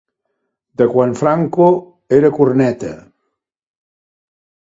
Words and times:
De 0.81 0.87
quan 0.93 1.13
Franco 1.19 1.67
era 2.19 2.33
corneta. 2.39 2.91